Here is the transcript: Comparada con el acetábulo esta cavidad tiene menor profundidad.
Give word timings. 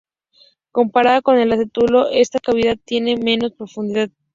Comparada 0.71 1.21
con 1.21 1.37
el 1.37 1.51
acetábulo 1.51 2.09
esta 2.09 2.39
cavidad 2.39 2.75
tiene 2.85 3.17
menor 3.17 3.53
profundidad. 3.55 4.09